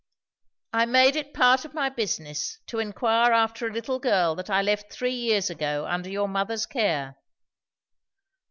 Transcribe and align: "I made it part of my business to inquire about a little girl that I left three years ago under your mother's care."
"I 0.73 0.87
made 0.87 1.15
it 1.15 1.31
part 1.31 1.63
of 1.63 1.75
my 1.75 1.89
business 1.89 2.57
to 2.65 2.79
inquire 2.79 3.31
about 3.31 3.61
a 3.61 3.67
little 3.67 3.99
girl 3.99 4.33
that 4.33 4.49
I 4.49 4.63
left 4.63 4.91
three 4.91 5.13
years 5.13 5.51
ago 5.51 5.85
under 5.85 6.09
your 6.09 6.27
mother's 6.27 6.65
care." 6.65 7.17